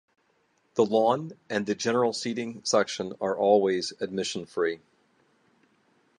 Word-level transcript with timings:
The 0.73 0.83
lawn 0.83 1.33
and 1.47 1.67
the 1.67 1.75
general 1.75 2.11
seating 2.11 2.61
section 2.63 3.13
are 3.21 3.37
always 3.37 3.93
admission 4.01 4.47
free. 4.47 4.79